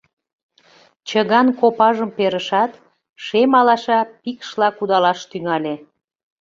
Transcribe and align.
Чыган 1.07 1.47
копажым 1.59 2.09
перышат, 2.17 2.71
шем 3.23 3.51
алаша 3.59 3.99
пикшла 4.21 4.69
кудалаш 4.77 5.19
тӱҥале. 5.29 5.75